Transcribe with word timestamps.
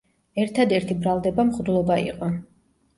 ერთადერთი 0.43 0.97
ბრალდება 1.05 1.47
მღვდლობა 1.53 2.03
იყო. 2.09 2.35